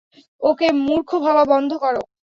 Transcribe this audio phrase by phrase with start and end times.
[0.41, 1.95] ওকে মূর্খ ভাবা বন্ধ কর!